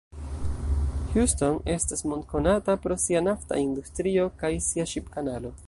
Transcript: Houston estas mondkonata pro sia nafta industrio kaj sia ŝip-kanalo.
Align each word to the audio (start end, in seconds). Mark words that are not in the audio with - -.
Houston 1.15 1.59
estas 1.73 2.03
mondkonata 2.13 2.75
pro 2.87 2.95
sia 3.05 3.21
nafta 3.29 3.61
industrio 3.67 4.27
kaj 4.43 4.53
sia 4.71 4.91
ŝip-kanalo. 4.95 5.57